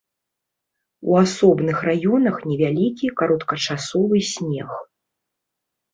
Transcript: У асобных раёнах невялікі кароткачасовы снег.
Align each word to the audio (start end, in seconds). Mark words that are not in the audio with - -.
У 1.09 1.17
асобных 1.23 1.77
раёнах 1.89 2.35
невялікі 2.53 3.13
кароткачасовы 3.23 4.17
снег. 4.33 4.69